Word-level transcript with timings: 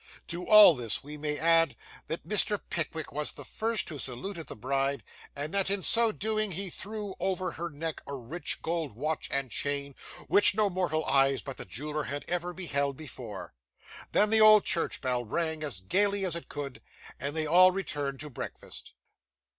To 0.29 0.47
all 0.47 0.73
this, 0.73 1.03
we 1.03 1.15
may 1.15 1.37
add, 1.37 1.75
that 2.07 2.27
Mr. 2.27 2.59
Pickwick 2.71 3.11
was 3.11 3.33
the 3.33 3.45
first 3.45 3.87
who 3.89 3.99
saluted 3.99 4.47
the 4.47 4.55
bride, 4.55 5.03
and 5.35 5.53
that 5.53 5.69
in 5.69 5.83
so 5.83 6.11
doing 6.11 6.53
he 6.53 6.71
threw 6.71 7.13
over 7.19 7.51
her 7.51 7.69
neck 7.69 8.01
a 8.07 8.15
rich 8.15 8.63
gold 8.63 8.95
watch 8.95 9.27
and 9.29 9.51
chain, 9.51 9.93
which 10.27 10.55
no 10.55 10.71
mortal 10.71 11.05
eyes 11.05 11.43
but 11.43 11.57
the 11.57 11.65
jeweller's 11.65 12.07
had 12.09 12.25
ever 12.27 12.51
beheld 12.51 12.97
before. 12.97 13.53
Then, 14.11 14.31
the 14.31 14.41
old 14.41 14.65
church 14.65 15.01
bell 15.01 15.23
rang 15.23 15.61
as 15.63 15.81
gaily 15.81 16.25
as 16.25 16.35
it 16.35 16.49
could, 16.49 16.81
and 17.19 17.35
they 17.35 17.45
all 17.45 17.69
returned 17.69 18.19
to 18.21 18.31
breakfast. 18.31 18.95